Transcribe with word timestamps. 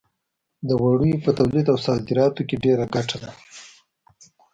د 0.67 0.69
وړیو 0.83 1.23
په 1.25 1.31
تولید 1.37 1.65
او 1.73 1.77
صادراتو 1.85 2.41
کې 2.47 2.55
ډېره 2.65 2.85
ګټه 2.95 3.17
ده. 3.23 3.31